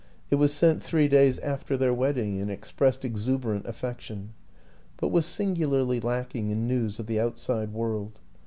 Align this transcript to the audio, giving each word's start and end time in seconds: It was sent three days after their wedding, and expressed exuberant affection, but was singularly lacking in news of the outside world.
It 0.31 0.37
was 0.37 0.51
sent 0.51 0.81
three 0.81 1.07
days 1.07 1.37
after 1.37 1.77
their 1.77 1.93
wedding, 1.93 2.39
and 2.41 2.49
expressed 2.49 3.05
exuberant 3.05 3.67
affection, 3.67 4.33
but 4.97 5.09
was 5.09 5.27
singularly 5.27 5.99
lacking 5.99 6.49
in 6.49 6.67
news 6.67 6.97
of 6.97 7.05
the 7.05 7.19
outside 7.19 7.71
world. 7.71 8.19